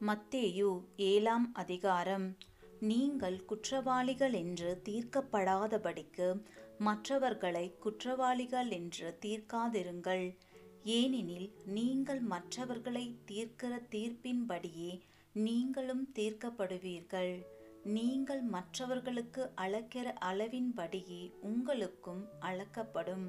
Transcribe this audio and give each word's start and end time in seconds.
மத்தேயு 0.00 0.84
ஏழாம் 0.96 1.54
அதிகாரம். 1.54 2.36
நீங்கள் 2.80 3.44
குற்றவாளிகள் 3.44 4.32
என்று 4.32 4.82
தீர்க்கப்படாதபடிக்கு 4.84 6.42
மற்றவர்களை 6.78 7.74
குற்றவாளிகள் 7.78 8.70
என்று 8.70 9.18
தீர்க்காதிருங்கள். 9.20 10.36
ஏனெனில் 10.82 11.50
நீங்கள் 11.66 12.20
மற்றவர்களை 12.20 13.16
தீர்க்கிற 13.26 13.80
தீர்ப்பின்படியே 13.90 15.00
நீங்களும் 15.32 16.10
தீர்க்கப்படுவீர்கள். 16.14 17.44
நீங்கள் 17.82 18.42
மற்றவர்களுக்கு 18.42 19.50
அளக்கிற 19.56 20.12
அளவின்படியே 20.20 21.32
உங்களுக்கும் 21.40 22.28
அளக்கப்படும். 22.40 23.26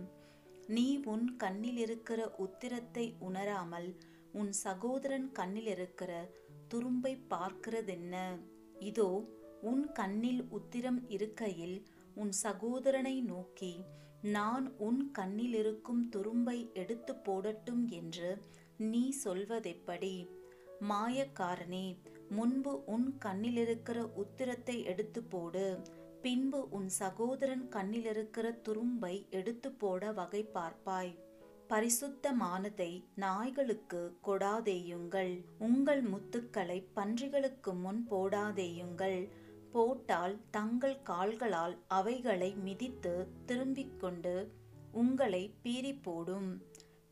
நீ 0.67 0.99
உன் 1.05 1.37
கண்ணில் 1.37 1.77
இருக்கிற 1.77 2.35
உத்திரத்தை 2.39 3.13
உணராமல் 3.19 3.95
உன் 4.31 4.51
சகோதரன் 4.51 5.31
கண்ணில் 5.31 5.67
இருக்கிற 5.67 6.29
துரும்பை 6.73 7.13
பார்க்கிறதென்ன? 7.29 8.15
இதோ 8.79 9.09
உன் 9.61 9.83
கண்ணில் 9.91 10.41
உத்திரம் 10.49 10.99
இருக்கையில் 11.07 11.77
உன் 12.15 12.31
சகோதரனை 12.31 13.15
நோக்கி 13.21 13.73
நான் 14.21 14.65
உன் 14.77 15.01
கண்ணில் 15.11 15.53
இருக்கும் 15.53 16.03
துரும்பை 16.15 16.57
எடுத்து 16.73 17.15
போடட்டும் 17.15 17.83
என்று 17.89 18.29
நீ 18.77 19.03
சொல்வதெப்படி? 19.23 20.15
மாயக்காரனே 20.89 21.87
முன்பு 22.29 22.73
உன் 22.85 23.07
கண்ணில் 23.17 23.57
இருக்கிற 23.57 23.99
உத்திரத்தை 24.23 24.75
எடுத்து 24.83 25.21
போடு. 25.23 25.67
பின்பு 26.21 26.59
உன் 26.69 26.89
சகோதரன் 26.89 27.65
கண்ணில் 27.67 28.05
இருக்கிற 28.05 28.47
துரும்பை 28.65 29.15
எடுத்து 29.29 29.71
போட 29.71 30.11
வகை 30.11 30.41
பார்ப்பாய். 30.53 31.13
பரிசுத்தமானதை 31.69 33.03
நாய்களுக்கு 33.15 34.17
கொடாதேயுங்கள். 34.23 35.43
உங்கள் 35.59 36.03
முத்துக்களை 36.03 36.83
பன்றிகளுக்கு 36.95 37.79
முன் 37.79 38.07
போடாதேயுங்கள். 38.11 39.29
போட்டால் 39.71 40.37
தங்கள் 40.51 41.01
கால்களால் 41.01 41.77
அவைகளை 41.87 42.51
மிதித்து 42.53 43.27
திரும்பிக் 43.45 43.99
கொண்டு 43.99 44.51
உங்களை 44.91 45.53
பீறி 45.63 46.01
போடும் 46.01 46.61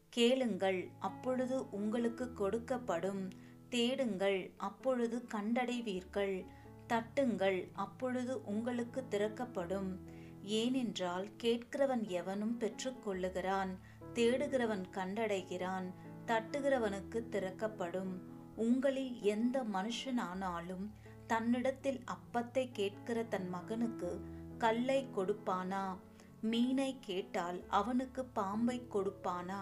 கேளுங்கள் 0.09 0.89
அப்பொழுது 0.99 1.69
உங்களுக்கு 1.69 2.25
கொடுக்கப்படும். 2.37 3.29
தேடுங்கள் 3.69 4.51
அப்பொழுது 4.57 5.25
கண்டடைவீர்கள். 5.35 6.45
தட்டுங்கள் 6.87 7.67
அப்பொழுது 7.73 8.43
உங்களுக்கு 8.43 9.07
திறக்கப்படும். 9.07 10.13
ஏனென்றால் 10.43 11.27
கேட்கிறவன் 11.43 12.07
எவனும் 12.07 12.57
பெற்றுக்கொள்ளுகிறான். 12.59 13.71
தேடுகிறவன் 14.15 14.85
கண்டடைகிறான் 14.91 15.87
தட்டுகிறவனுக்கு 16.25 17.19
திறக்கப்படும். 17.29 18.13
உங்களில் 18.55 19.21
எந்த 19.21 19.63
மனுஷனானாலும் 19.73 20.85
தன்னிடத்தில் 21.27 22.01
அப்பத்தை 22.15 22.63
கேட்கிற 22.71 23.23
தன் 23.23 23.49
மகனுக்கு 23.49 24.11
கல்லை 24.57 24.99
கொடுப்பானா? 25.15 25.85
மீனை 26.41 26.91
கேட்டால் 26.99 27.59
அவனுக்கு 27.69 28.25
பாம்பை 28.25 28.77
கொடுப்பானா? 28.93 29.61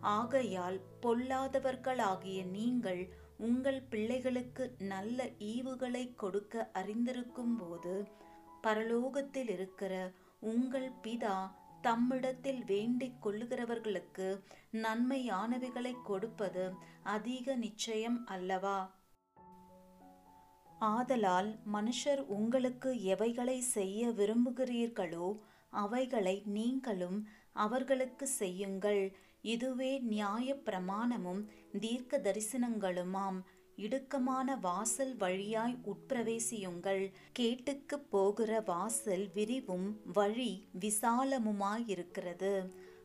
ஆகையால் 0.00 0.78
பொல்லாதவர்களாகிய 1.02 2.40
நீங்கள் 2.50 3.02
உங்கள் 3.38 3.80
பிள்ளைகளுக்கு 3.82 4.64
நல்ல 4.78 5.18
ஈவுகளை 5.38 6.04
கொடுக்க 6.14 6.70
அறிந்திருக்கும் 6.72 7.56
போது 7.56 7.94
பரலோகத்தில் 8.62 9.50
இருக்கிற 9.50 9.92
உங்கள் 10.40 10.90
பிதா 11.02 11.36
தம்மிடத்தில் 11.82 12.64
வேண்டிக் 12.66 13.26
கொள்ளுகிறவர்களுக்கு 13.26 14.40
நன்மையானவைகளை 14.72 15.92
கொடுப்பது 16.04 16.72
அதிக 17.02 17.54
நிச்சயம் 17.54 18.26
அல்லவா? 18.26 18.98
ஆதலால் 20.78 21.58
மனுஷர் 21.72 22.22
உங்களுக்கு 22.26 23.02
எவைகளை 23.02 23.60
செய்ய 23.60 24.08
விரும்புகிறீர்களோ 24.08 25.38
அவைகளை 25.70 26.42
நீங்களும் 26.44 27.28
அவர்களுக்கு 27.52 28.26
செய்யுங்கள். 28.26 29.16
இதுவே 29.42 29.98
நியாய 29.98 30.54
பிரமாணமும் 30.64 31.42
தீர்க்க 31.80 32.18
தரிசனங்களுமாம் 32.18 33.38
இடுக்கமான 33.80 34.58
வாசல் 34.60 35.16
வழியாய் 35.16 35.78
உட்பிரவேசியுங்கள். 35.84 37.12
கேட்டுக்கு 37.32 37.98
போகிற 37.98 38.60
வாசல் 38.60 39.30
விரிவும் 39.34 40.00
வழி 40.12 40.68
விசாலமுமாயிருக்கிறது. 40.80 42.52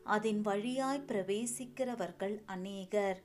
அதன் 0.04 0.40
வழியாய் 0.40 1.04
பிரவேசிக்கிறவர்கள் 1.06 2.36
அநேகர். 2.44 3.22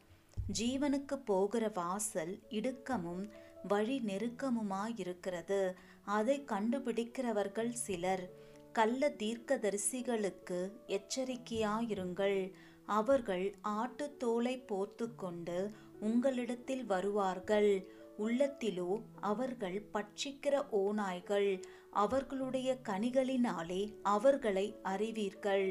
ஜீவனுக்கு 0.60 1.16
போகிற 1.26 1.72
வாசல் 1.74 2.40
இடுக்கமும் 2.50 3.30
வழி 3.68 4.02
நெருக்கமுமாயிருக்கிறது. 4.06 5.74
அதை 6.06 6.44
கண்டுபிடிக்கிறவர்கள் 6.48 7.72
சிலர். 7.72 8.30
கள்ள 8.72 9.10
தீர்க்கதரிசிகளுக்கு 9.10 10.60
எச்சரிக்கையாயிருங்கள். 10.88 12.52
அவர்கள் 12.86 13.56
ஆட்டுத்தோலை 13.64 14.68
போர்த்து 14.68 15.16
கொண்டு 15.16 15.72
உங்களிடத்தில் 16.02 16.86
வருவார்கள். 16.86 17.72
உள்ளத்திலோ 18.20 19.02
அவர்கள் 19.20 19.86
பட்சிக்கிற 19.94 20.66
ஓநாய்கள். 20.72 21.62
அவர்களுடைய 21.92 22.78
கனிகளினாலே 22.90 23.82
அவர்களை 24.04 24.80
அறிவீர்கள். 24.84 25.68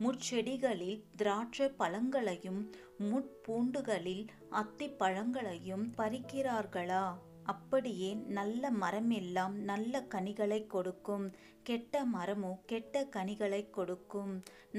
முட்செடிகளில் 0.00 1.02
திராட்சை 1.16 1.68
பழங்களையும் 1.68 2.74
முட்பூண்டுகளில் 2.98 4.28
அத்தி 4.50 4.88
பழங்களையும் 4.88 5.94
பறிக்கிறார்களா? 5.98 7.06
அப்படியே 7.52 8.08
நல்ல 8.38 8.70
மரம் 8.82 9.12
எல்லாம் 9.20 9.54
நல்ல 9.70 10.02
கனிகளை 10.14 10.58
கொடுக்கும். 10.74 11.26
கெட்ட 11.68 12.02
மரமோ 12.14 12.50
கெட்ட 12.70 13.02
கனிகளை 13.16 13.62
கொடுக்கும். 13.76 14.32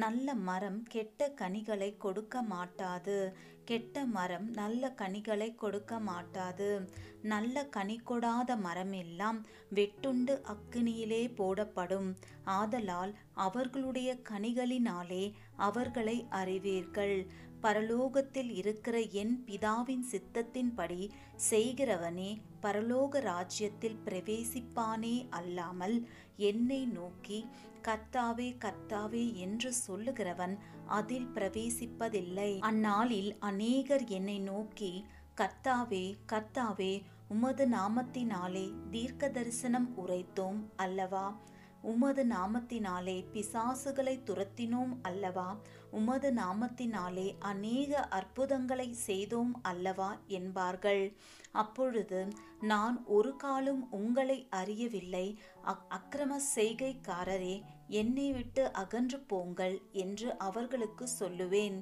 நல்ல 0.04 0.34
மரம் 0.50 0.80
கெட்ட 0.94 1.30
கனிகளை 1.42 1.90
கொடுக்க 2.06 2.42
மாட்டாது. 2.54 3.18
கெட்ட 3.66 4.04
மரம் 4.16 4.48
நல்ல 4.60 4.90
கனிகளை 5.02 5.50
கொடுக்க 5.64 6.00
மாட்டாது. 6.10 6.70
நல்ல 7.34 7.64
கனி 7.76 7.98
கொடாத 8.10 8.52
மரம் 8.66 8.96
எல்லாம் 9.04 9.40
வெட்டுண்டு 9.76 10.36
அக்கினியிலே 10.54 11.22
போடப்படும். 11.40 12.10
ஆதலால் 12.58 13.14
அவர்களுடைய 13.46 14.10
கனிகளினாலே 14.32 15.24
அவர்களை 15.68 16.18
அறிவீர்கள். 16.42 17.18
பரலோகத்தில் 17.62 18.50
இருக்கிற 18.50 19.00
என் 19.00 19.44
பிதாவின் 19.48 20.04
சித்தத்தின்படி 20.12 21.10
செய்கிறவனே 21.50 22.32
பரலோக 22.62 23.20
ராஜ்யத்தில் 23.20 24.00
பிரவேசிப்பானே 24.06 25.26
அல்லாமல் 25.30 26.08
என்னை 26.38 26.86
நோக்கி 26.86 27.46
கர்த்தாவே 27.88 28.50
கர்த்தாவே 28.66 29.34
என்று 29.34 29.74
சொல்லுகிறவன் 29.88 30.56
அதில் 30.86 31.28
பிரவேசிப்பதில்லை. 31.36 32.60
அந்நாளில் 32.60 33.38
அநேகர் 33.40 34.06
என்னை 34.08 34.40
நோக்கி 34.40 35.06
கர்த்தாவே 35.42 36.14
கர்த்தாவே 36.32 37.02
உமது 37.28 37.66
நாமத்தினாலே 37.68 38.66
தீர்க்க 38.92 39.30
தரிசனம் 39.30 39.90
உரைத்தோம் 39.98 40.60
அல்லவா? 40.76 41.26
உமது 41.82 42.26
நாமத்தினாலே 42.26 43.26
பிசாசுகளை 43.34 44.22
துரத்தினோம் 44.24 44.98
அல்லவா? 45.02 45.58
உமது 45.92 46.32
நாமத்தினாலே 46.32 47.36
அநேக 47.40 48.00
அற்புதங்களை 48.00 48.94
செய்தோம் 48.94 49.60
அல்லவா? 49.64 50.18
என்பார்கள். 50.28 51.16
அப்பொழுது 51.52 52.28
நான் 52.62 53.06
ஒரு 53.06 53.36
காலம் 53.36 53.92
உங்களை 53.92 54.48
அறியவில்லை. 54.50 55.40
அக்கிரம 55.90 56.36
செய்கைக்காரரே 56.56 57.62
என்னை 58.00 58.28
விட்டு 58.32 58.64
அகன்று 58.82 59.20
போங்கள் 59.32 59.76
என்று 60.04 60.30
அவர்களுக்கு 60.38 61.06
சொல்லுவேன். 61.20 61.78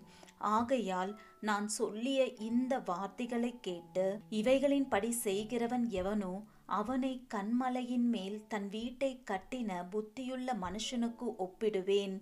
ஆகையால் 0.55 1.11
நான் 1.41 1.67
சொல்லிய 1.77 2.21
இந்த 2.49 2.73
வார்த்தைகளை 2.79 3.51
கேட்டு 3.61 4.05
இவைகளின்படி 4.39 5.09
செய்கிறவன் 5.25 5.85
எவனோ 6.01 6.33
அவனை 6.79 7.13
கண்மலையின் 7.33 8.07
மேல் 8.15 8.37
தன் 8.47 8.69
வீட்டை 8.69 9.11
கட்டின 9.31 9.79
புத்தியுள்ள 9.93 10.49
மனுஷனுக்கு 10.65 11.27
ஒப்பிடுவேன். 11.45 12.15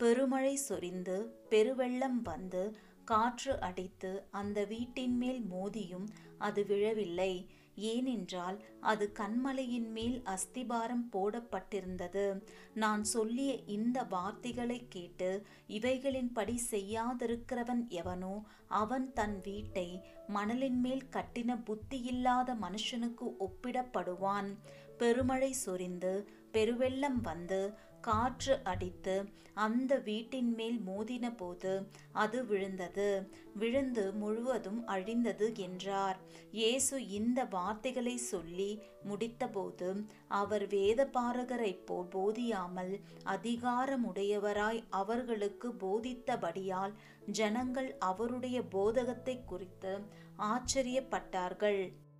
பெருமழை 0.00 0.54
சொரிந்து 0.68 1.16
பெருவெள்ளம் 1.50 2.20
வந்து 2.22 2.62
காற்று 3.04 3.52
அடித்து 3.60 4.10
அந்த 4.30 4.58
வீட்டின் 4.64 5.16
மேல் 5.16 5.40
மோதியும் 5.52 6.08
அது 6.38 6.62
விழவில்லை. 6.66 7.32
ஏனென்றால் 7.78 8.56
அது 8.80 9.12
கண்மலையின் 9.18 9.88
மேல் 9.90 10.22
அஸ்திபாரம் 10.24 11.04
போடப்பட்டிருந்தது. 11.12 12.26
நான் 12.74 13.04
சொல்லிய 13.04 13.52
இந்த 13.76 14.02
வார்த்தைகளை 14.02 14.80
கேட்டு 14.88 15.30
இவைகளின்படி 15.68 16.56
செய்யாதிருக்கிறவன் 16.70 17.82
எவனோ 18.00 18.34
அவன் 18.68 19.12
தன் 19.12 19.40
வீட்டை 19.42 19.88
மணலின் 20.34 20.80
மேல் 20.80 21.04
கட்டின 21.10 21.56
புத்தியில்லாத 21.68 22.56
மனுஷனுக்கு 22.64 23.28
ஒப்பிடப்படுவான். 23.46 24.50
பெருமழை 24.98 25.52
சொரிந்து 25.52 26.12
பெருவெள்ளம் 26.52 27.20
வந்து 27.20 27.60
காற்று 28.00 28.54
அடித்து 28.62 29.14
அந்த 29.54 29.92
வீட்டின் 29.98 30.50
மேல் 30.54 30.76
மோதின 30.86 31.26
போது 31.36 31.72
அது 32.12 32.38
விழுந்தது. 32.46 33.08
விழுந்து 33.54 34.04
முழுவதும் 34.12 34.80
அழிந்தது 34.86 35.46
என்றார். 35.56 36.18
இயேசு 36.50 36.96
இந்த 37.08 37.38
வார்த்தைகளை 37.44 38.16
சொல்லி 38.16 38.70
முடித்தபோது 39.08 39.88
அவர் 40.40 40.66
வேதபாரகரைப் 40.66 41.84
போல் 41.86 42.10
போதியாமல் 42.14 42.94
அதிகாரமுடையவராய் 43.34 44.82
அவர்களுக்கு 45.00 45.70
போதித்தபடியால் 45.84 46.94
ஜனங்கள் 47.30 47.90
அவருடைய 47.98 48.58
போதகத்தை 48.74 49.44
குறித்து 49.44 49.94
ஆச்சரியப்பட்டார்கள். 50.52 51.82